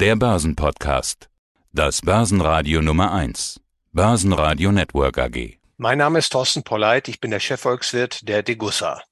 Der 0.00 0.16
Börsenpodcast. 0.16 1.28
Das 1.74 2.00
Börsenradio 2.00 2.80
Nummer 2.80 3.12
1. 3.12 3.60
Börsenradio 3.92 4.72
Network 4.72 5.18
AG. 5.18 5.58
Mein 5.76 5.98
Name 5.98 6.20
ist 6.20 6.30
Thorsten 6.30 6.62
Polleit, 6.62 7.06
ich 7.08 7.20
bin 7.20 7.30
der 7.30 7.38
Chefvolkswirt 7.38 8.26
der 8.26 8.42
Degussa. 8.42 9.02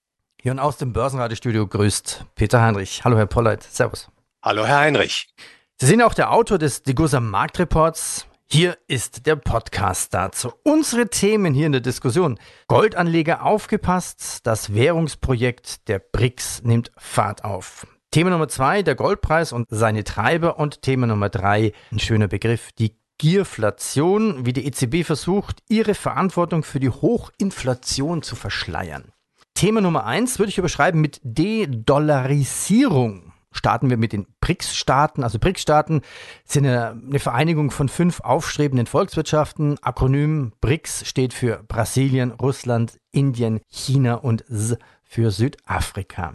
Hier 0.41 0.53
und 0.53 0.59
aus 0.59 0.79
dem 0.79 0.95
Börsenradiostudio 0.95 1.67
grüßt 1.67 2.25
Peter 2.37 2.63
Heinrich. 2.63 3.05
Hallo 3.05 3.19
Herr 3.19 3.27
Polleit, 3.27 3.65
Servus. 3.65 4.09
Hallo 4.43 4.65
Herr 4.65 4.79
Heinrich. 4.79 5.29
Sie 5.77 5.85
sind 5.85 6.01
auch 6.01 6.15
der 6.15 6.33
Autor 6.33 6.57
des 6.57 6.85
Degussa 6.85 7.21
Marktreports. 7.21 8.27
Hier 8.51 8.79
ist 8.87 9.27
der 9.27 9.37
Podcast 9.37 10.15
dazu. 10.15 10.55
Unsere 10.65 11.11
Themen 11.11 11.53
hier 11.53 11.67
in 11.67 11.73
der 11.73 11.83
Diskussion. 11.83 12.41
Goldanleger 12.67 13.45
aufgepasst, 13.45 14.47
das 14.47 14.73
Währungsprojekt 14.73 15.87
der 15.87 15.99
BRICS 15.99 16.63
nimmt 16.63 16.93
Fahrt 16.97 17.45
auf. 17.45 17.87
Thema 18.11 18.31
Nummer 18.31 18.49
zwei, 18.49 18.83
der 18.83 18.95
Goldpreis 18.95 19.53
und 19.53 19.67
seine 19.69 20.05
Treiber. 20.05 20.59
Und 20.59 20.83
Thema 20.83 21.07
Nummer 21.07 21.29
drei, 21.29 21.73
ein 21.93 21.99
schöner 21.99 22.29
Begriff, 22.29 22.73
die 22.73 22.97
Gierflation, 23.19 24.47
wie 24.47 24.53
die 24.53 24.67
EZB 24.67 25.05
versucht, 25.05 25.63
ihre 25.69 25.95
Verantwortung 25.95 26.63
für 26.63 26.81
die 26.81 26.91
Hochinflation 26.91 28.23
zu 28.23 28.37
verschleiern. 28.37 29.13
Thema 29.55 29.81
Nummer 29.81 30.07
eins 30.07 30.39
würde 30.39 30.51
ich 30.51 30.59
überschreiben 30.59 31.01
mit 31.01 31.21
De-Dollarisierung 31.23 33.33
starten 33.51 33.91
wir 33.91 33.97
mit 33.97 34.13
den 34.13 34.27
BRICS-Staaten. 34.41 35.23
Also 35.23 35.39
BRICS-Staaten 35.39 36.03
sind 36.45 36.67
eine 36.67 37.19
Vereinigung 37.19 37.71
von 37.71 37.89
fünf 37.89 38.21
aufstrebenden 38.21 38.87
Volkswirtschaften. 38.87 39.79
Akronym 39.83 40.53
BRICS 40.61 41.07
steht 41.07 41.35
für 41.35 41.63
Brasilien, 41.67 42.31
Russland, 42.31 42.99
Indien, 43.11 43.61
China 43.69 44.15
und 44.15 44.49
S 44.49 44.77
für 45.05 45.31
Südafrika. 45.31 46.35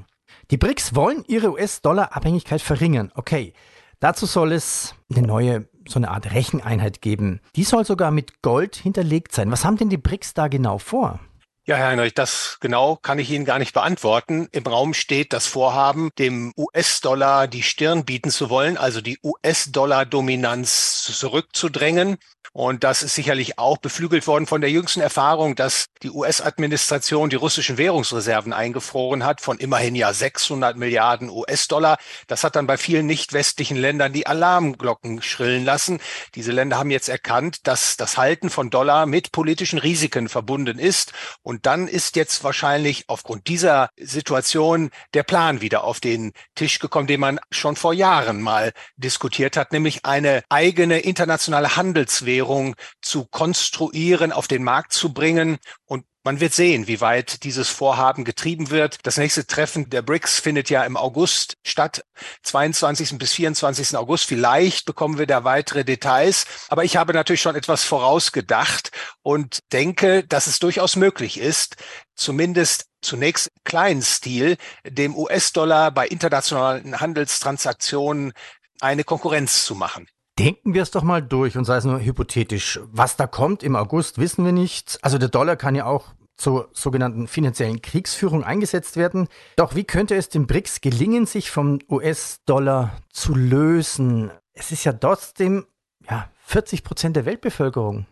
Die 0.53 0.57
BRICS 0.57 0.93
wollen 0.93 1.23
ihre 1.27 1.51
US-Dollar-Abhängigkeit 1.53 2.61
verringern. 2.61 3.11
Okay, 3.15 3.53
dazu 3.99 4.27
soll 4.27 4.51
es 4.51 4.93
eine 5.11 5.25
neue, 5.25 5.67
so 5.87 5.97
eine 5.97 6.11
Art 6.11 6.31
Recheneinheit 6.31 7.01
geben. 7.01 7.41
Die 7.55 7.63
soll 7.63 7.85
sogar 7.85 8.11
mit 8.11 8.43
Gold 8.43 8.75
hinterlegt 8.75 9.33
sein. 9.33 9.49
Was 9.49 9.65
haben 9.65 9.77
denn 9.77 9.89
die 9.89 9.97
BRICS 9.97 10.35
da 10.35 10.49
genau 10.49 10.77
vor? 10.77 11.19
Ja, 11.65 11.77
Herr 11.77 11.87
Heinrich, 11.87 12.13
das 12.13 12.57
genau 12.59 12.97
kann 12.97 13.17
ich 13.17 13.31
Ihnen 13.31 13.45
gar 13.45 13.57
nicht 13.57 13.73
beantworten. 13.73 14.47
Im 14.51 14.63
Raum 14.63 14.93
steht 14.93 15.33
das 15.33 15.47
Vorhaben, 15.47 16.11
dem 16.19 16.53
US-Dollar 16.55 17.47
die 17.47 17.63
Stirn 17.63 18.05
bieten 18.05 18.29
zu 18.29 18.51
wollen, 18.51 18.77
also 18.77 19.01
die 19.01 19.17
US-Dollar-Dominanz 19.23 21.01
zurückzudrängen. 21.03 22.17
Und 22.55 22.83
das 22.83 23.01
ist 23.01 23.15
sicherlich 23.15 23.57
auch 23.57 23.77
beflügelt 23.77 24.27
worden 24.27 24.45
von 24.45 24.61
der 24.61 24.69
jüngsten 24.69 25.01
Erfahrung, 25.01 25.55
dass 25.55 25.87
die 26.03 26.11
US-Administration 26.11 27.31
die 27.31 27.35
russischen 27.35 27.79
Währungsreserven 27.79 28.53
eingefroren 28.53 29.25
hat 29.25 29.41
von 29.41 29.57
immerhin 29.57 29.95
ja 29.95 30.13
600 30.13 30.77
Milliarden 30.77 31.31
US-Dollar. 31.31 31.97
Das 32.27 32.43
hat 32.43 32.55
dann 32.55 32.67
bei 32.67 32.77
vielen 32.77 33.07
nicht 33.07 33.33
westlichen 33.33 33.75
Ländern 33.75 34.13
die 34.13 34.27
Alarmglocken 34.27 35.23
schrillen 35.23 35.65
lassen. 35.65 35.99
Diese 36.35 36.51
Länder 36.51 36.77
haben 36.77 36.91
jetzt 36.91 37.09
erkannt, 37.09 37.65
dass 37.65 37.97
das 37.97 38.17
Halten 38.17 38.51
von 38.51 38.69
Dollar 38.69 39.07
mit 39.07 39.31
politischen 39.31 39.79
Risiken 39.79 40.29
verbunden 40.29 40.77
ist. 40.77 41.11
Und 41.41 41.65
dann 41.65 41.87
ist 41.87 42.15
jetzt 42.15 42.43
wahrscheinlich 42.43 43.05
aufgrund 43.07 43.47
dieser 43.47 43.89
Situation 43.97 44.91
der 45.15 45.23
Plan 45.23 45.59
wieder 45.61 45.85
auf 45.85 45.99
den 45.99 46.33
Tisch 46.53 46.77
gekommen, 46.77 47.07
den 47.07 47.19
man 47.19 47.39
schon 47.49 47.75
vor 47.75 47.93
Jahren 47.93 48.41
mal 48.41 48.73
diskutiert 48.97 49.57
hat, 49.57 49.71
nämlich 49.71 50.05
eine 50.05 50.43
eigene 50.49 50.99
internationale 50.99 51.75
Handelswährung 51.75 52.42
Währung 52.43 52.75
zu 53.01 53.25
konstruieren, 53.25 54.33
auf 54.33 54.47
den 54.47 54.63
Markt 54.63 54.91
zu 54.91 55.13
bringen. 55.13 55.59
Und 55.85 56.05
man 56.25 56.41
wird 56.41 56.53
sehen, 56.53 56.87
wie 56.87 56.99
weit 56.99 57.43
dieses 57.43 57.69
Vorhaben 57.69 58.25
getrieben 58.25 58.69
wird. 58.69 58.97
Das 59.03 59.17
nächste 59.17 59.47
Treffen 59.47 59.89
der 59.89 60.01
BRICS 60.01 60.39
findet 60.39 60.69
ja 60.69 60.83
im 60.83 60.97
August 60.97 61.55
statt, 61.63 62.03
22. 62.43 63.17
bis 63.17 63.33
24. 63.33 63.95
August. 63.95 64.25
Vielleicht 64.25 64.85
bekommen 64.85 65.17
wir 65.17 65.27
da 65.27 65.45
weitere 65.45 65.85
Details. 65.85 66.45
Aber 66.67 66.83
ich 66.83 66.97
habe 66.97 67.13
natürlich 67.13 67.41
schon 67.41 67.55
etwas 67.55 67.85
vorausgedacht 67.85 68.91
und 69.21 69.59
denke, 69.71 70.25
dass 70.25 70.47
es 70.47 70.59
durchaus 70.59 70.97
möglich 70.97 71.39
ist, 71.39 71.77
zumindest 72.15 72.87
zunächst 73.01 73.51
kleinen 73.63 74.01
Stil 74.01 74.57
dem 74.85 75.15
US-Dollar 75.15 75.91
bei 75.91 76.07
internationalen 76.07 76.99
Handelstransaktionen 76.99 78.33
eine 78.81 79.05
Konkurrenz 79.05 79.63
zu 79.63 79.75
machen. 79.75 80.07
Denken 80.39 80.73
wir 80.73 80.81
es 80.81 80.91
doch 80.91 81.03
mal 81.03 81.21
durch 81.21 81.57
und 81.57 81.65
sei 81.65 81.77
es 81.77 81.85
nur 81.85 81.99
hypothetisch. 81.99 82.79
Was 82.85 83.15
da 83.15 83.27
kommt 83.27 83.61
im 83.61 83.75
August, 83.75 84.17
wissen 84.17 84.45
wir 84.45 84.51
nicht. 84.51 84.97
Also 85.01 85.19
der 85.19 85.29
Dollar 85.29 85.55
kann 85.55 85.75
ja 85.75 85.85
auch 85.85 86.13
zur 86.37 86.69
sogenannten 86.73 87.27
finanziellen 87.27 87.81
Kriegsführung 87.81 88.43
eingesetzt 88.43 88.97
werden. 88.97 89.27
Doch 89.55 89.75
wie 89.75 89.83
könnte 89.83 90.15
es 90.15 90.29
den 90.29 90.47
BRICS 90.47 90.81
gelingen, 90.81 91.27
sich 91.27 91.51
vom 91.51 91.79
US-Dollar 91.87 92.97
zu 93.11 93.35
lösen? 93.35 94.31
Es 94.53 94.71
ist 94.71 94.83
ja 94.85 94.93
trotzdem 94.93 95.65
ja, 96.09 96.29
40 96.45 96.83
Prozent 96.83 97.15
der 97.15 97.25
Weltbevölkerung. 97.25 98.07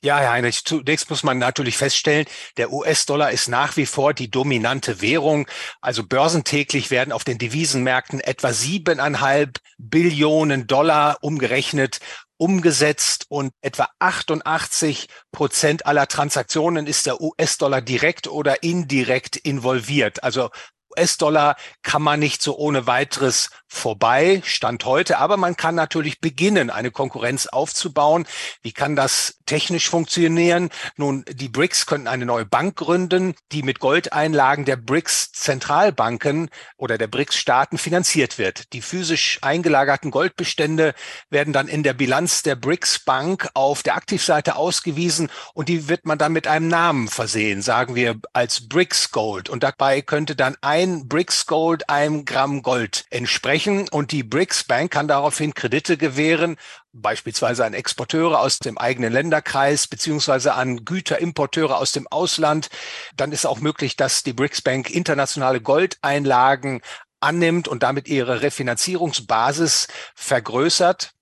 Ja, 0.00 0.18
Herr 0.18 0.30
Heinrich, 0.30 0.64
zunächst 0.64 1.10
muss 1.10 1.24
man 1.24 1.38
natürlich 1.38 1.76
feststellen, 1.76 2.26
der 2.56 2.72
US-Dollar 2.72 3.32
ist 3.32 3.48
nach 3.48 3.76
wie 3.76 3.86
vor 3.86 4.14
die 4.14 4.30
dominante 4.30 5.00
Währung. 5.00 5.48
Also 5.80 6.06
börsentäglich 6.06 6.92
werden 6.92 7.12
auf 7.12 7.24
den 7.24 7.38
Devisenmärkten 7.38 8.20
etwa 8.20 8.52
siebeneinhalb 8.52 9.58
Billionen 9.76 10.68
Dollar 10.68 11.18
umgerechnet 11.20 11.98
umgesetzt 12.38 13.26
und 13.28 13.52
etwa 13.60 13.88
88 13.98 15.08
Prozent 15.32 15.86
aller 15.86 16.06
Transaktionen 16.06 16.86
ist 16.86 17.06
der 17.06 17.20
US-Dollar 17.20 17.82
direkt 17.82 18.28
oder 18.28 18.62
indirekt 18.62 19.36
involviert. 19.36 20.22
Also 20.22 20.50
US-Dollar 20.98 21.56
kann 21.82 22.02
man 22.02 22.20
nicht 22.20 22.42
so 22.42 22.56
ohne 22.56 22.86
weiteres 22.86 23.50
vorbei, 23.68 24.40
Stand 24.44 24.84
heute, 24.84 25.18
aber 25.18 25.36
man 25.36 25.56
kann 25.56 25.74
natürlich 25.74 26.20
beginnen, 26.20 26.70
eine 26.70 26.90
Konkurrenz 26.90 27.46
aufzubauen. 27.46 28.26
Wie 28.62 28.72
kann 28.72 28.96
das 28.96 29.38
technisch 29.44 29.88
funktionieren? 29.88 30.70
Nun, 30.96 31.24
die 31.30 31.48
BRICS 31.48 31.86
könnten 31.86 32.08
eine 32.08 32.24
neue 32.24 32.46
Bank 32.46 32.76
gründen, 32.76 33.34
die 33.52 33.62
mit 33.62 33.78
Goldeinlagen 33.78 34.64
der 34.64 34.76
BRICS-Zentralbanken 34.76 36.48
oder 36.78 36.96
der 36.96 37.08
BRICS-Staaten 37.08 37.76
finanziert 37.76 38.38
wird. 38.38 38.72
Die 38.72 38.80
physisch 38.80 39.38
eingelagerten 39.42 40.10
Goldbestände 40.10 40.94
werden 41.28 41.52
dann 41.52 41.68
in 41.68 41.82
der 41.82 41.92
Bilanz 41.92 42.42
der 42.42 42.56
BRICS-Bank 42.56 43.50
auf 43.52 43.82
der 43.82 43.96
Aktivseite 43.96 44.56
ausgewiesen 44.56 45.30
und 45.52 45.68
die 45.68 45.88
wird 45.88 46.06
man 46.06 46.18
dann 46.18 46.32
mit 46.32 46.46
einem 46.46 46.68
Namen 46.68 47.08
versehen, 47.08 47.60
sagen 47.60 47.94
wir 47.94 48.18
als 48.32 48.66
BRICS 48.66 49.10
Gold. 49.10 49.50
Und 49.50 49.62
dabei 49.62 50.00
könnte 50.00 50.34
dann 50.34 50.56
ein 50.62 50.87
BRICS 51.08 51.46
Gold 51.46 51.88
einem 51.88 52.24
Gramm 52.24 52.62
Gold 52.62 53.04
entsprechen 53.10 53.58
sprechen 53.58 53.88
und 53.88 54.12
die 54.12 54.22
BRICS 54.22 54.64
Bank 54.64 54.90
kann 54.90 55.08
daraufhin 55.08 55.54
Kredite 55.54 55.96
gewähren, 55.96 56.56
beispielsweise 56.92 57.64
an 57.64 57.74
Exporteure 57.74 58.40
aus 58.40 58.58
dem 58.58 58.78
eigenen 58.78 59.12
Länderkreis 59.12 59.86
beziehungsweise 59.86 60.54
an 60.54 60.84
Güterimporteure 60.84 61.76
aus 61.76 61.92
dem 61.92 62.06
Ausland. 62.08 62.68
Dann 63.16 63.32
ist 63.32 63.46
auch 63.46 63.60
möglich, 63.60 63.96
dass 63.96 64.22
die 64.22 64.32
BRICS 64.32 64.62
Bank 64.62 64.90
internationale 64.90 65.60
Goldeinlagen 65.60 66.80
annimmt 67.20 67.68
und 67.68 67.82
damit 67.82 68.08
ihre 68.08 68.42
Refinanzierungsbasis 68.42 69.88
vergrößert. 70.14 71.12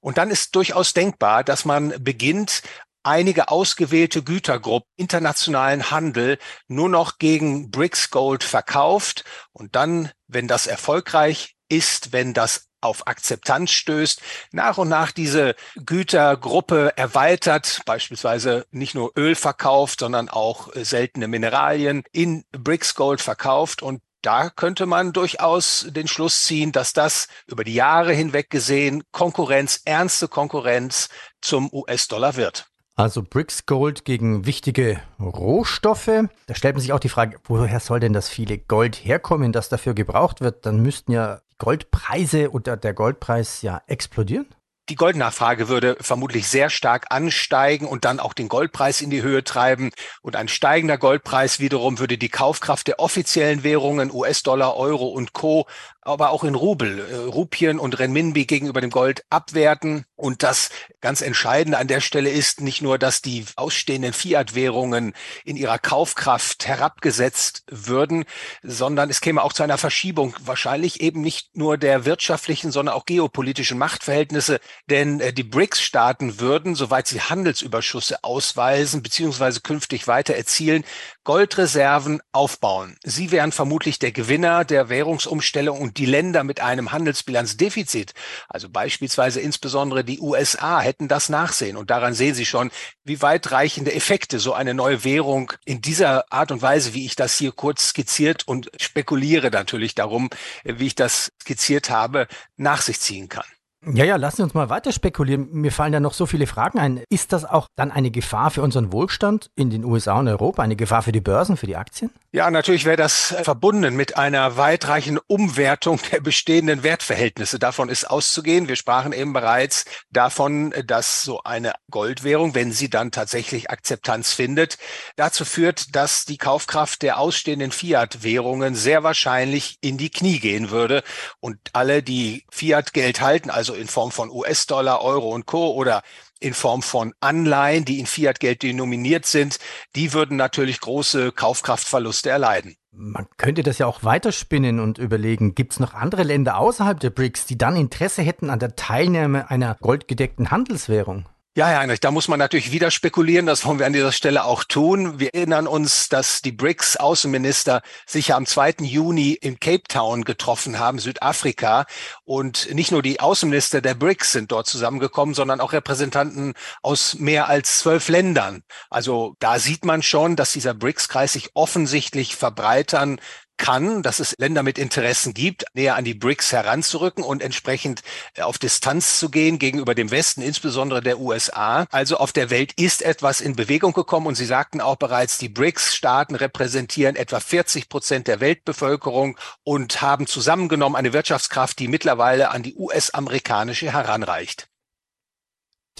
Und 0.00 0.18
dann 0.18 0.30
ist 0.30 0.54
durchaus 0.54 0.92
denkbar, 0.92 1.44
dass 1.44 1.64
man 1.64 1.94
beginnt, 2.02 2.62
einige 3.02 3.48
ausgewählte 3.48 4.22
Gütergruppen 4.22 4.90
internationalen 4.96 5.90
Handel 5.90 6.38
nur 6.68 6.88
noch 6.88 7.18
gegen 7.18 7.70
BRICS 7.70 8.10
Gold 8.10 8.44
verkauft 8.44 9.24
und 9.52 9.76
dann, 9.76 10.10
wenn 10.28 10.48
das 10.48 10.66
erfolgreich 10.66 11.56
ist, 11.68 12.12
wenn 12.12 12.34
das 12.34 12.66
auf 12.80 13.06
Akzeptanz 13.06 13.72
stößt, 13.72 14.22
nach 14.52 14.78
und 14.78 14.88
nach 14.88 15.12
diese 15.12 15.54
Gütergruppe 15.76 16.92
erweitert, 16.96 17.82
beispielsweise 17.84 18.66
nicht 18.70 18.94
nur 18.94 19.12
Öl 19.16 19.34
verkauft, 19.34 20.00
sondern 20.00 20.28
auch 20.28 20.74
äh, 20.74 20.84
seltene 20.84 21.28
Mineralien 21.28 22.04
in 22.12 22.44
Bricks 22.52 22.94
Gold 22.94 23.20
verkauft 23.20 23.82
und 23.82 24.00
da 24.22 24.50
könnte 24.50 24.84
man 24.84 25.14
durchaus 25.14 25.86
den 25.88 26.06
Schluss 26.06 26.44
ziehen, 26.44 26.72
dass 26.72 26.92
das 26.92 27.28
über 27.46 27.64
die 27.64 27.72
Jahre 27.72 28.12
hinweg 28.12 28.50
gesehen 28.50 29.02
Konkurrenz, 29.12 29.80
ernste 29.86 30.28
Konkurrenz 30.28 31.08
zum 31.40 31.72
US-Dollar 31.72 32.36
wird. 32.36 32.66
Also 32.96 33.22
Bricks 33.22 33.66
Gold 33.66 34.04
gegen 34.04 34.46
wichtige 34.46 35.00
Rohstoffe. 35.18 36.10
Da 36.46 36.54
stellt 36.54 36.74
man 36.74 36.82
sich 36.82 36.92
auch 36.92 37.00
die 37.00 37.08
Frage, 37.08 37.38
woher 37.44 37.80
soll 37.80 38.00
denn 38.00 38.12
das 38.12 38.28
viele 38.28 38.58
Gold 38.58 38.96
herkommen, 38.96 39.52
das 39.52 39.68
dafür 39.68 39.94
gebraucht 39.94 40.40
wird? 40.40 40.66
Dann 40.66 40.82
müssten 40.82 41.12
ja 41.12 41.40
Goldpreise 41.58 42.50
oder 42.50 42.76
der 42.76 42.94
Goldpreis 42.94 43.62
ja 43.62 43.80
explodieren? 43.86 44.46
Die 44.90 44.96
Goldnachfrage 44.96 45.68
würde 45.68 45.96
vermutlich 46.00 46.48
sehr 46.48 46.68
stark 46.68 47.06
ansteigen 47.10 47.86
und 47.86 48.04
dann 48.04 48.18
auch 48.18 48.34
den 48.34 48.48
Goldpreis 48.48 49.02
in 49.02 49.10
die 49.10 49.22
Höhe 49.22 49.44
treiben. 49.44 49.92
Und 50.20 50.34
ein 50.34 50.48
steigender 50.48 50.98
Goldpreis 50.98 51.60
wiederum 51.60 52.00
würde 52.00 52.18
die 52.18 52.28
Kaufkraft 52.28 52.88
der 52.88 52.98
offiziellen 52.98 53.62
Währungen 53.62 54.10
US-Dollar, 54.12 54.76
Euro 54.76 55.06
und 55.06 55.32
Co. 55.32 55.66
aber 56.10 56.30
auch 56.30 56.44
in 56.44 56.54
Rubel, 56.54 56.98
äh, 56.98 57.14
Rupien 57.16 57.78
und 57.78 57.98
Renminbi 57.98 58.44
gegenüber 58.46 58.80
dem 58.80 58.90
Gold 58.90 59.24
abwerten. 59.30 60.04
Und 60.16 60.42
das 60.42 60.70
ganz 61.00 61.22
Entscheidende 61.22 61.78
an 61.78 61.88
der 61.88 62.00
Stelle 62.00 62.30
ist 62.30 62.60
nicht 62.60 62.82
nur, 62.82 62.98
dass 62.98 63.22
die 63.22 63.46
ausstehenden 63.56 64.12
Fiat-Währungen 64.12 65.14
in 65.44 65.56
ihrer 65.56 65.78
Kaufkraft 65.78 66.66
herabgesetzt 66.66 67.64
würden, 67.70 68.24
sondern 68.62 69.08
es 69.08 69.20
käme 69.20 69.42
auch 69.42 69.52
zu 69.52 69.62
einer 69.62 69.78
Verschiebung 69.78 70.34
wahrscheinlich 70.44 71.00
eben 71.00 71.22
nicht 71.22 71.56
nur 71.56 71.78
der 71.78 72.04
wirtschaftlichen, 72.04 72.70
sondern 72.70 72.94
auch 72.94 73.06
geopolitischen 73.06 73.78
Machtverhältnisse. 73.78 74.60
Denn 74.90 75.20
äh, 75.20 75.32
die 75.32 75.44
BRICS-Staaten 75.44 76.40
würden, 76.40 76.74
soweit 76.74 77.06
sie 77.06 77.20
Handelsüberschüsse 77.20 78.22
ausweisen, 78.22 79.02
beziehungsweise 79.02 79.60
künftig 79.60 80.06
weiter 80.06 80.34
erzielen, 80.34 80.84
Goldreserven 81.24 82.20
aufbauen. 82.32 82.96
Sie 83.04 83.30
wären 83.30 83.52
vermutlich 83.52 83.98
der 83.98 84.12
Gewinner 84.12 84.64
der 84.64 84.88
Währungsumstellung 84.88 85.80
und 85.80 85.96
die 86.00 86.06
Länder 86.06 86.44
mit 86.44 86.60
einem 86.60 86.92
Handelsbilanzdefizit, 86.92 88.14
also 88.48 88.70
beispielsweise 88.70 89.40
insbesondere 89.40 90.02
die 90.02 90.18
USA, 90.18 90.80
hätten 90.80 91.08
das 91.08 91.28
Nachsehen. 91.28 91.76
Und 91.76 91.90
daran 91.90 92.14
sehen 92.14 92.34
Sie 92.34 92.46
schon, 92.46 92.70
wie 93.04 93.20
weitreichende 93.20 93.92
Effekte 93.92 94.38
so 94.38 94.54
eine 94.54 94.72
neue 94.72 95.04
Währung 95.04 95.52
in 95.66 95.82
dieser 95.82 96.32
Art 96.32 96.52
und 96.52 96.62
Weise, 96.62 96.94
wie 96.94 97.04
ich 97.04 97.16
das 97.16 97.36
hier 97.36 97.52
kurz 97.52 97.88
skizziert 97.90 98.48
und 98.48 98.70
spekuliere 98.80 99.50
natürlich 99.50 99.94
darum, 99.94 100.30
wie 100.64 100.86
ich 100.86 100.94
das 100.94 101.32
skizziert 101.42 101.90
habe, 101.90 102.28
nach 102.56 102.80
sich 102.80 102.98
ziehen 102.98 103.28
kann. 103.28 103.44
Ja, 103.86 104.04
ja, 104.04 104.16
lassen 104.16 104.36
Sie 104.36 104.42
uns 104.42 104.52
mal 104.52 104.68
weiter 104.68 104.92
spekulieren. 104.92 105.48
Mir 105.52 105.72
fallen 105.72 105.92
da 105.92 106.00
noch 106.00 106.12
so 106.12 106.26
viele 106.26 106.46
Fragen 106.46 106.78
ein. 106.78 107.02
Ist 107.08 107.32
das 107.32 107.46
auch 107.46 107.66
dann 107.76 107.90
eine 107.90 108.10
Gefahr 108.10 108.50
für 108.50 108.60
unseren 108.60 108.92
Wohlstand 108.92 109.50
in 109.56 109.70
den 109.70 109.84
USA 109.84 110.18
und 110.18 110.28
Europa, 110.28 110.62
eine 110.62 110.76
Gefahr 110.76 111.02
für 111.02 111.12
die 111.12 111.22
Börsen, 111.22 111.56
für 111.56 111.66
die 111.66 111.76
Aktien? 111.76 112.10
Ja, 112.32 112.50
natürlich 112.50 112.84
wäre 112.84 112.98
das 112.98 113.34
verbunden 113.42 113.96
mit 113.96 114.18
einer 114.18 114.58
weitreichenden 114.58 115.22
Umwertung 115.26 115.98
der 116.12 116.20
bestehenden 116.20 116.82
Wertverhältnisse. 116.82 117.58
Davon 117.58 117.88
ist 117.88 118.04
auszugehen. 118.04 118.68
Wir 118.68 118.76
sprachen 118.76 119.14
eben 119.14 119.32
bereits 119.32 119.86
davon, 120.10 120.74
dass 120.84 121.24
so 121.24 121.42
eine 121.42 121.72
Goldwährung, 121.90 122.54
wenn 122.54 122.72
sie 122.72 122.90
dann 122.90 123.10
tatsächlich 123.10 123.70
Akzeptanz 123.70 124.34
findet, 124.34 124.76
dazu 125.16 125.46
führt, 125.46 125.96
dass 125.96 126.26
die 126.26 126.38
Kaufkraft 126.38 127.00
der 127.00 127.18
ausstehenden 127.18 127.72
Fiat-Währungen 127.72 128.74
sehr 128.74 129.02
wahrscheinlich 129.02 129.78
in 129.80 129.96
die 129.96 130.10
Knie 130.10 130.38
gehen 130.38 130.70
würde 130.70 131.02
und 131.40 131.58
alle, 131.72 132.02
die 132.02 132.44
Fiat-Geld 132.50 133.22
halten, 133.22 133.50
also 133.50 133.69
also 133.70 133.80
in 133.80 133.88
Form 133.88 134.10
von 134.10 134.30
US-Dollar, 134.30 135.02
Euro 135.02 135.30
und 135.30 135.46
Co. 135.46 135.72
oder 135.72 136.02
in 136.40 136.54
Form 136.54 136.82
von 136.82 137.12
Anleihen, 137.20 137.84
die 137.84 138.00
in 138.00 138.06
Fiat-Geld 138.06 138.62
denominiert 138.62 139.26
sind, 139.26 139.58
die 139.94 140.12
würden 140.12 140.36
natürlich 140.36 140.80
große 140.80 141.32
Kaufkraftverluste 141.32 142.30
erleiden. 142.30 142.76
Man 142.92 143.26
könnte 143.36 143.62
das 143.62 143.78
ja 143.78 143.86
auch 143.86 144.02
weiterspinnen 144.02 144.80
und 144.80 144.98
überlegen, 144.98 145.54
gibt 145.54 145.74
es 145.74 145.80
noch 145.80 145.94
andere 145.94 146.24
Länder 146.24 146.58
außerhalb 146.58 146.98
der 146.98 147.10
BRICS, 147.10 147.46
die 147.46 147.58
dann 147.58 147.76
Interesse 147.76 148.22
hätten 148.22 148.50
an 148.50 148.58
der 148.58 148.74
Teilnahme 148.74 149.50
einer 149.50 149.76
goldgedeckten 149.80 150.50
Handelswährung? 150.50 151.28
Ja, 151.56 151.66
Herr 151.66 151.80
Heinrich, 151.80 151.98
da 151.98 152.12
muss 152.12 152.28
man 152.28 152.38
natürlich 152.38 152.70
wieder 152.70 152.92
spekulieren. 152.92 153.44
Das 153.44 153.64
wollen 153.64 153.80
wir 153.80 153.86
an 153.86 153.92
dieser 153.92 154.12
Stelle 154.12 154.44
auch 154.44 154.62
tun. 154.62 155.18
Wir 155.18 155.34
erinnern 155.34 155.66
uns, 155.66 156.08
dass 156.08 156.42
die 156.42 156.52
BRICS-Außenminister 156.52 157.82
sich 158.06 158.28
ja 158.28 158.36
am 158.36 158.46
2. 158.46 158.74
Juni 158.82 159.32
in 159.32 159.58
Cape 159.58 159.82
Town 159.88 160.22
getroffen 160.22 160.78
haben, 160.78 161.00
Südafrika. 161.00 161.86
Und 162.22 162.72
nicht 162.72 162.92
nur 162.92 163.02
die 163.02 163.18
Außenminister 163.18 163.80
der 163.80 163.94
BRICS 163.94 164.30
sind 164.30 164.52
dort 164.52 164.68
zusammengekommen, 164.68 165.34
sondern 165.34 165.60
auch 165.60 165.72
Repräsentanten 165.72 166.54
aus 166.82 167.16
mehr 167.18 167.48
als 167.48 167.80
zwölf 167.80 168.08
Ländern. 168.08 168.62
Also 168.88 169.34
da 169.40 169.58
sieht 169.58 169.84
man 169.84 170.04
schon, 170.04 170.36
dass 170.36 170.52
dieser 170.52 170.72
BRICS-Kreis 170.72 171.32
sich 171.32 171.50
offensichtlich 171.54 172.36
verbreitern 172.36 173.20
kann, 173.60 174.02
dass 174.02 174.18
es 174.18 174.34
Länder 174.38 174.64
mit 174.64 174.78
Interessen 174.78 175.34
gibt, 175.34 175.64
näher 175.74 175.94
an 175.94 176.04
die 176.04 176.14
BRICS 176.14 176.52
heranzurücken 176.52 177.22
und 177.22 177.42
entsprechend 177.42 178.02
äh, 178.34 178.42
auf 178.42 178.58
Distanz 178.58 179.18
zu 179.18 179.28
gehen 179.28 179.58
gegenüber 179.58 179.94
dem 179.94 180.10
Westen, 180.10 180.42
insbesondere 180.42 181.02
der 181.02 181.20
USA. 181.20 181.86
Also 181.90 182.16
auf 182.16 182.32
der 182.32 182.50
Welt 182.50 182.72
ist 182.76 183.02
etwas 183.02 183.40
in 183.40 183.54
Bewegung 183.54 183.92
gekommen 183.92 184.26
und 184.26 184.34
Sie 184.34 184.46
sagten 184.46 184.80
auch 184.80 184.96
bereits, 184.96 185.38
die 185.38 185.50
BRICS-Staaten 185.50 186.34
repräsentieren 186.34 187.14
etwa 187.14 187.38
40 187.38 187.88
Prozent 187.88 188.26
der 188.26 188.40
Weltbevölkerung 188.40 189.36
und 189.62 190.00
haben 190.00 190.26
zusammengenommen 190.26 190.96
eine 190.96 191.12
Wirtschaftskraft, 191.12 191.78
die 191.78 191.88
mittlerweile 191.88 192.50
an 192.50 192.62
die 192.62 192.74
US-amerikanische 192.74 193.92
heranreicht. 193.92 194.69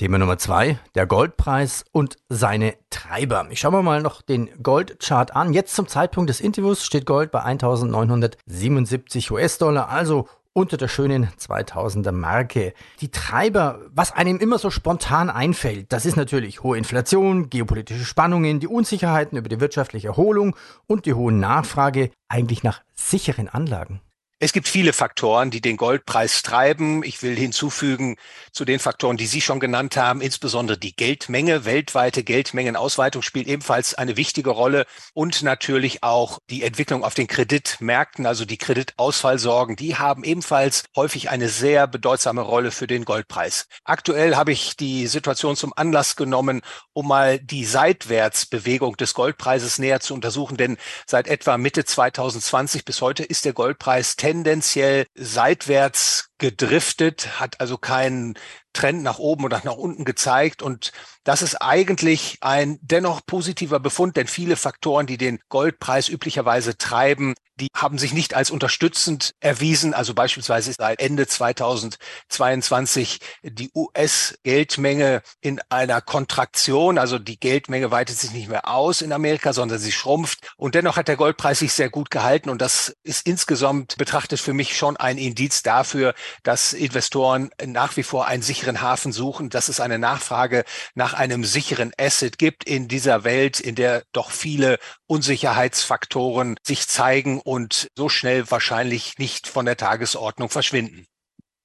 Thema 0.00 0.16
Nummer 0.16 0.38
zwei, 0.38 0.78
der 0.94 1.04
Goldpreis 1.04 1.84
und 1.92 2.16
seine 2.30 2.72
Treiber. 2.88 3.46
Ich 3.50 3.60
schaue 3.60 3.72
mir 3.72 3.82
mal 3.82 4.00
noch 4.00 4.22
den 4.22 4.48
Goldchart 4.62 5.36
an. 5.36 5.52
Jetzt 5.52 5.74
zum 5.76 5.88
Zeitpunkt 5.88 6.30
des 6.30 6.40
Interviews 6.40 6.86
steht 6.86 7.04
Gold 7.04 7.30
bei 7.30 7.42
1977 7.42 9.30
US-Dollar, 9.30 9.90
also 9.90 10.26
unter 10.54 10.78
der 10.78 10.88
schönen 10.88 11.28
2000er 11.38 12.12
Marke. 12.12 12.72
Die 13.02 13.10
Treiber, 13.10 13.78
was 13.90 14.12
einem 14.12 14.38
immer 14.38 14.56
so 14.56 14.70
spontan 14.70 15.28
einfällt, 15.28 15.92
das 15.92 16.06
ist 16.06 16.16
natürlich 16.16 16.62
hohe 16.62 16.78
Inflation, 16.78 17.50
geopolitische 17.50 18.06
Spannungen, 18.06 18.58
die 18.58 18.68
Unsicherheiten 18.68 19.36
über 19.36 19.50
die 19.50 19.60
wirtschaftliche 19.60 20.08
Erholung 20.08 20.56
und 20.86 21.04
die 21.04 21.12
hohe 21.12 21.30
Nachfrage 21.30 22.10
eigentlich 22.26 22.62
nach 22.62 22.80
sicheren 22.94 23.50
Anlagen. 23.50 24.00
Es 24.42 24.54
gibt 24.54 24.68
viele 24.68 24.94
Faktoren, 24.94 25.50
die 25.50 25.60
den 25.60 25.76
Goldpreis 25.76 26.40
treiben. 26.40 27.04
Ich 27.04 27.22
will 27.22 27.36
hinzufügen 27.36 28.16
zu 28.52 28.64
den 28.64 28.78
Faktoren, 28.78 29.18
die 29.18 29.26
Sie 29.26 29.42
schon 29.42 29.60
genannt 29.60 29.98
haben, 29.98 30.22
insbesondere 30.22 30.78
die 30.78 30.96
Geldmenge. 30.96 31.66
Weltweite 31.66 32.24
Geldmengenausweitung 32.24 33.20
spielt 33.20 33.48
ebenfalls 33.48 33.92
eine 33.92 34.16
wichtige 34.16 34.48
Rolle 34.48 34.86
und 35.12 35.42
natürlich 35.42 36.02
auch 36.02 36.38
die 36.48 36.62
Entwicklung 36.62 37.04
auf 37.04 37.12
den 37.12 37.26
Kreditmärkten, 37.26 38.24
also 38.24 38.46
die 38.46 38.56
Kreditausfallsorgen, 38.56 39.76
die 39.76 39.96
haben 39.96 40.24
ebenfalls 40.24 40.84
häufig 40.96 41.28
eine 41.28 41.50
sehr 41.50 41.86
bedeutsame 41.86 42.40
Rolle 42.40 42.70
für 42.70 42.86
den 42.86 43.04
Goldpreis. 43.04 43.66
Aktuell 43.84 44.36
habe 44.36 44.52
ich 44.52 44.74
die 44.74 45.06
Situation 45.06 45.54
zum 45.54 45.74
Anlass 45.76 46.16
genommen, 46.16 46.62
um 46.94 47.06
mal 47.06 47.38
die 47.38 47.66
Seitwärtsbewegung 47.66 48.96
des 48.96 49.12
Goldpreises 49.12 49.78
näher 49.78 50.00
zu 50.00 50.14
untersuchen, 50.14 50.56
denn 50.56 50.78
seit 51.06 51.28
etwa 51.28 51.58
Mitte 51.58 51.84
2020 51.84 52.86
bis 52.86 53.02
heute 53.02 53.22
ist 53.22 53.44
der 53.44 53.52
Goldpreis 53.52 54.16
tendenziell 54.30 55.06
seitwärts 55.16 56.30
gedriftet, 56.38 57.40
hat 57.40 57.60
also 57.60 57.78
keinen 57.78 58.34
Trend 58.72 59.02
nach 59.02 59.18
oben 59.18 59.44
oder 59.44 59.60
nach 59.64 59.74
unten 59.74 60.04
gezeigt. 60.04 60.62
Und 60.62 60.92
das 61.24 61.42
ist 61.42 61.56
eigentlich 61.56 62.38
ein 62.40 62.78
dennoch 62.80 63.26
positiver 63.26 63.80
Befund, 63.80 64.16
denn 64.16 64.28
viele 64.28 64.54
Faktoren, 64.54 65.06
die 65.06 65.18
den 65.18 65.40
Goldpreis 65.48 66.08
üblicherweise 66.08 66.78
treiben, 66.78 67.34
die 67.60 67.68
haben 67.74 67.98
sich 67.98 68.12
nicht 68.12 68.34
als 68.34 68.50
unterstützend 68.50 69.34
erwiesen. 69.40 69.94
Also 69.94 70.14
beispielsweise 70.14 70.72
seit 70.72 71.00
Ende 71.00 71.26
2022 71.26 73.20
die 73.42 73.70
US-Geldmenge 73.74 75.22
in 75.40 75.60
einer 75.68 76.00
Kontraktion. 76.00 76.98
Also 76.98 77.18
die 77.18 77.38
Geldmenge 77.38 77.90
weitet 77.90 78.18
sich 78.18 78.32
nicht 78.32 78.48
mehr 78.48 78.68
aus 78.68 79.02
in 79.02 79.12
Amerika, 79.12 79.52
sondern 79.52 79.78
sie 79.78 79.92
schrumpft. 79.92 80.52
Und 80.56 80.74
dennoch 80.74 80.96
hat 80.96 81.08
der 81.08 81.16
Goldpreis 81.16 81.58
sich 81.58 81.72
sehr 81.72 81.90
gut 81.90 82.10
gehalten. 82.10 82.50
Und 82.50 82.62
das 82.62 82.96
ist 83.02 83.26
insgesamt 83.26 83.96
betrachtet 83.98 84.40
für 84.40 84.54
mich 84.54 84.76
schon 84.76 84.96
ein 84.96 85.18
Indiz 85.18 85.62
dafür, 85.62 86.14
dass 86.42 86.72
Investoren 86.72 87.50
nach 87.64 87.96
wie 87.96 88.02
vor 88.02 88.26
einen 88.26 88.42
sicheren 88.42 88.80
Hafen 88.80 89.12
suchen, 89.12 89.50
dass 89.50 89.68
es 89.68 89.80
eine 89.80 89.98
Nachfrage 89.98 90.64
nach 90.94 91.12
einem 91.14 91.44
sicheren 91.44 91.92
Asset 91.98 92.38
gibt 92.38 92.64
in 92.64 92.88
dieser 92.88 93.24
Welt, 93.24 93.60
in 93.60 93.74
der 93.74 94.04
doch 94.12 94.30
viele 94.30 94.78
Unsicherheitsfaktoren 95.10 96.56
sich 96.62 96.86
zeigen 96.86 97.40
und 97.40 97.88
so 97.96 98.08
schnell 98.08 98.48
wahrscheinlich 98.50 99.18
nicht 99.18 99.48
von 99.48 99.66
der 99.66 99.76
Tagesordnung 99.76 100.50
verschwinden. 100.50 101.04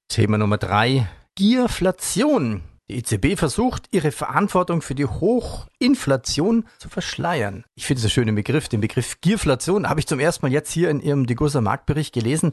Thema 0.08 0.36
Nummer 0.36 0.58
drei, 0.58 1.08
Gierflation. 1.36 2.62
Die 2.88 2.96
EZB 2.96 3.36
versucht, 3.38 3.86
ihre 3.92 4.10
Verantwortung 4.10 4.82
für 4.82 4.94
die 4.94 5.06
Hochinflation 5.06 6.68
zu 6.78 6.88
verschleiern. 6.88 7.64
Ich 7.76 7.86
finde 7.86 7.98
es 7.98 8.04
einen 8.04 8.10
schönen 8.10 8.34
Begriff. 8.34 8.68
Den 8.68 8.80
Begriff 8.80 9.20
Gierflation 9.20 9.88
habe 9.88 10.00
ich 10.00 10.06
zum 10.06 10.18
ersten 10.20 10.46
Mal 10.46 10.52
jetzt 10.52 10.72
hier 10.72 10.90
in 10.90 11.00
Ihrem 11.00 11.26
Degussa 11.26 11.60
Marktbericht 11.60 12.12
gelesen. 12.12 12.52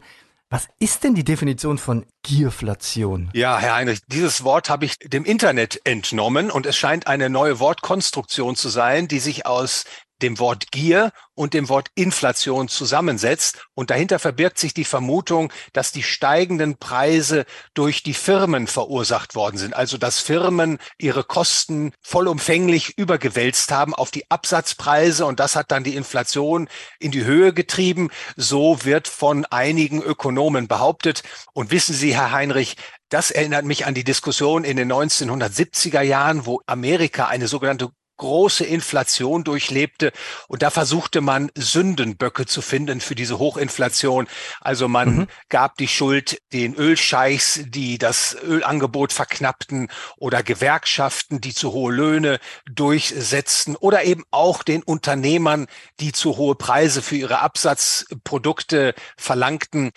Was 0.49 0.67
ist 0.77 1.03
denn 1.03 1.15
die 1.15 1.23
Definition 1.23 1.79
von 1.79 2.05
Gierflation? 2.21 3.31
Ja, 3.33 3.57
Herr 3.57 3.75
Heinrich, 3.75 4.01
dieses 4.07 4.43
Wort 4.43 4.69
habe 4.69 4.85
ich 4.85 4.99
dem 4.99 5.25
Internet 5.25 5.81
entnommen 5.83 6.51
und 6.51 6.67
es 6.67 6.77
scheint 6.77 7.07
eine 7.07 7.31
neue 7.31 7.59
Wortkonstruktion 7.59 8.55
zu 8.55 8.69
sein, 8.69 9.07
die 9.07 9.19
sich 9.19 9.47
aus 9.47 9.85
dem 10.23 10.39
Wort 10.39 10.71
Gier 10.71 11.11
und 11.35 11.53
dem 11.53 11.69
Wort 11.69 11.89
Inflation 11.95 12.67
zusammensetzt. 12.67 13.61
Und 13.75 13.89
dahinter 13.89 14.17
verbirgt 14.17 14.57
sich 14.57 14.73
die 14.73 14.85
Vermutung, 14.85 15.51
dass 15.73 15.91
die 15.91 16.03
steigenden 16.03 16.77
Preise 16.77 17.45
durch 17.73 18.01
die 18.01 18.13
Firmen 18.13 18.67
verursacht 18.67 19.35
worden 19.35 19.57
sind. 19.57 19.75
Also 19.75 19.97
dass 19.97 20.19
Firmen 20.19 20.79
ihre 20.97 21.23
Kosten 21.23 21.93
vollumfänglich 22.01 22.97
übergewälzt 22.97 23.71
haben 23.71 23.93
auf 23.93 24.09
die 24.09 24.29
Absatzpreise 24.31 25.25
und 25.25 25.39
das 25.39 25.55
hat 25.55 25.71
dann 25.71 25.83
die 25.83 25.95
Inflation 25.95 26.69
in 26.99 27.11
die 27.11 27.25
Höhe 27.25 27.53
getrieben. 27.53 28.09
So 28.35 28.83
wird 28.83 29.07
von 29.07 29.45
einigen 29.45 30.01
Ökonomen 30.01 30.67
behauptet. 30.67 31.23
Und 31.53 31.71
wissen 31.71 31.93
Sie, 31.93 32.15
Herr 32.15 32.31
Heinrich, 32.31 32.77
das 33.09 33.29
erinnert 33.29 33.65
mich 33.65 33.85
an 33.85 33.93
die 33.93 34.03
Diskussion 34.03 34.63
in 34.63 34.77
den 34.77 34.91
1970er 34.91 36.01
Jahren, 36.01 36.45
wo 36.45 36.61
Amerika 36.65 37.27
eine 37.27 37.47
sogenannte 37.47 37.91
große 38.17 38.65
Inflation 38.65 39.43
durchlebte. 39.43 40.11
Und 40.47 40.61
da 40.61 40.69
versuchte 40.69 41.21
man 41.21 41.51
Sündenböcke 41.55 42.45
zu 42.45 42.61
finden 42.61 43.01
für 43.01 43.15
diese 43.15 43.39
Hochinflation. 43.39 44.27
Also 44.61 44.87
man 44.87 45.15
mhm. 45.15 45.27
gab 45.49 45.77
die 45.77 45.87
Schuld 45.87 46.39
den 46.53 46.75
Ölscheichs, 46.75 47.61
die 47.65 47.97
das 47.97 48.35
Ölangebot 48.43 49.13
verknappten 49.13 49.89
oder 50.17 50.43
Gewerkschaften, 50.43 51.41
die 51.41 51.53
zu 51.53 51.71
hohe 51.71 51.93
Löhne 51.93 52.39
durchsetzten 52.71 53.75
oder 53.75 54.03
eben 54.03 54.23
auch 54.31 54.63
den 54.63 54.83
Unternehmern, 54.83 55.67
die 55.99 56.11
zu 56.11 56.37
hohe 56.37 56.55
Preise 56.55 57.01
für 57.01 57.15
ihre 57.15 57.39
Absatzprodukte 57.39 58.93
verlangten. 59.17 59.91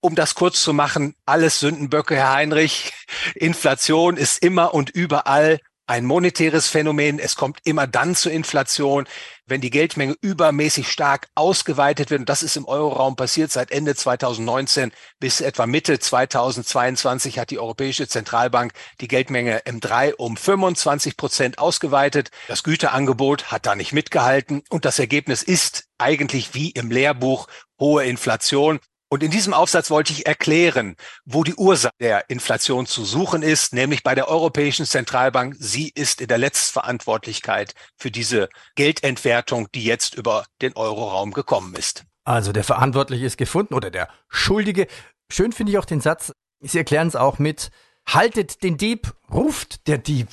Um 0.00 0.16
das 0.16 0.34
kurz 0.34 0.60
zu 0.62 0.72
machen, 0.72 1.14
alles 1.26 1.60
Sündenböcke, 1.60 2.16
Herr 2.16 2.32
Heinrich. 2.32 2.92
Inflation 3.36 4.16
ist 4.16 4.42
immer 4.42 4.74
und 4.74 4.90
überall 4.90 5.60
ein 5.86 6.04
monetäres 6.04 6.68
Phänomen. 6.68 7.18
Es 7.18 7.36
kommt 7.36 7.58
immer 7.64 7.86
dann 7.86 8.14
zur 8.14 8.32
Inflation, 8.32 9.06
wenn 9.46 9.60
die 9.60 9.70
Geldmenge 9.70 10.16
übermäßig 10.20 10.88
stark 10.90 11.28
ausgeweitet 11.34 12.10
wird. 12.10 12.20
Und 12.20 12.28
das 12.28 12.42
ist 12.42 12.56
im 12.56 12.66
Euroraum 12.66 13.16
passiert 13.16 13.50
seit 13.50 13.70
Ende 13.70 13.94
2019 13.94 14.92
bis 15.18 15.40
etwa 15.40 15.66
Mitte 15.66 15.98
2022 15.98 17.38
hat 17.38 17.50
die 17.50 17.58
Europäische 17.58 18.08
Zentralbank 18.08 18.72
die 19.00 19.08
Geldmenge 19.08 19.60
M3 19.60 20.14
um 20.14 20.36
25 20.36 21.16
Prozent 21.16 21.58
ausgeweitet. 21.58 22.30
Das 22.48 22.62
Güterangebot 22.62 23.50
hat 23.50 23.66
da 23.66 23.74
nicht 23.74 23.92
mitgehalten. 23.92 24.62
Und 24.70 24.84
das 24.84 24.98
Ergebnis 24.98 25.42
ist 25.42 25.84
eigentlich 25.98 26.54
wie 26.54 26.70
im 26.70 26.90
Lehrbuch 26.90 27.48
hohe 27.78 28.04
Inflation. 28.04 28.80
Und 29.12 29.22
in 29.22 29.30
diesem 29.30 29.52
Aufsatz 29.52 29.90
wollte 29.90 30.10
ich 30.14 30.24
erklären, 30.24 30.96
wo 31.26 31.44
die 31.44 31.54
Ursache 31.54 31.92
der 32.00 32.30
Inflation 32.30 32.86
zu 32.86 33.04
suchen 33.04 33.42
ist, 33.42 33.74
nämlich 33.74 34.02
bei 34.02 34.14
der 34.14 34.26
Europäischen 34.26 34.86
Zentralbank. 34.86 35.54
Sie 35.58 35.92
ist 35.94 36.22
in 36.22 36.28
der 36.28 36.38
Letztverantwortlichkeit 36.38 37.74
für 37.98 38.10
diese 38.10 38.48
Geldentwertung, 38.74 39.68
die 39.74 39.84
jetzt 39.84 40.14
über 40.14 40.46
den 40.62 40.74
Euroraum 40.76 41.34
gekommen 41.34 41.74
ist. 41.74 42.04
Also 42.24 42.52
der 42.52 42.64
Verantwortliche 42.64 43.26
ist 43.26 43.36
gefunden 43.36 43.74
oder 43.74 43.90
der 43.90 44.08
Schuldige. 44.30 44.86
Schön 45.30 45.52
finde 45.52 45.72
ich 45.72 45.78
auch 45.78 45.84
den 45.84 46.00
Satz, 46.00 46.32
Sie 46.60 46.78
erklären 46.78 47.08
es 47.08 47.14
auch 47.14 47.38
mit, 47.38 47.70
haltet 48.08 48.62
den 48.62 48.78
Dieb, 48.78 49.12
ruft 49.30 49.88
der 49.88 49.98
Dieb. 49.98 50.28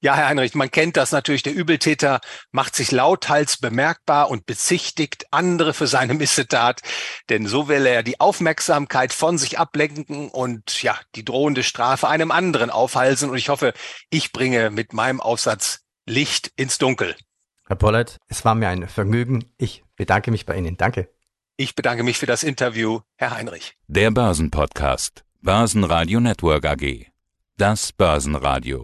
Ja, 0.00 0.14
Herr 0.14 0.28
Heinrich, 0.28 0.54
man 0.54 0.70
kennt 0.70 0.96
das 0.96 1.12
natürlich. 1.12 1.42
Der 1.42 1.54
Übeltäter 1.54 2.20
macht 2.52 2.74
sich 2.76 2.90
lauthals 2.92 3.58
bemerkbar 3.58 4.30
und 4.30 4.46
bezichtigt 4.46 5.26
andere 5.30 5.74
für 5.74 5.86
seine 5.86 6.14
Missetat. 6.14 6.82
Denn 7.28 7.46
so 7.46 7.68
will 7.68 7.86
er 7.86 8.02
die 8.02 8.20
Aufmerksamkeit 8.20 9.12
von 9.12 9.38
sich 9.38 9.58
ablenken 9.58 10.28
und 10.28 10.82
ja, 10.82 10.98
die 11.14 11.24
drohende 11.24 11.62
Strafe 11.62 12.08
einem 12.08 12.30
anderen 12.30 12.70
aufhalsen. 12.70 13.30
Und 13.30 13.36
ich 13.36 13.48
hoffe, 13.48 13.72
ich 14.10 14.32
bringe 14.32 14.70
mit 14.70 14.92
meinem 14.92 15.20
Aufsatz 15.20 15.80
Licht 16.06 16.52
ins 16.56 16.78
Dunkel. 16.78 17.16
Herr 17.66 17.76
Pollert, 17.76 18.18
es 18.28 18.44
war 18.44 18.54
mir 18.54 18.68
ein 18.68 18.88
Vergnügen. 18.88 19.52
Ich 19.56 19.84
bedanke 19.96 20.30
mich 20.30 20.44
bei 20.44 20.56
Ihnen. 20.56 20.76
Danke. 20.76 21.08
Ich 21.56 21.74
bedanke 21.74 22.02
mich 22.02 22.18
für 22.18 22.26
das 22.26 22.42
Interview, 22.42 23.00
Herr 23.16 23.30
Heinrich. 23.30 23.76
Der 23.86 24.10
Börsenpodcast. 24.10 25.24
Börsenradio 25.40 26.20
Network 26.20 26.66
AG. 26.66 27.06
Das 27.56 27.92
Börsenradio. 27.92 28.82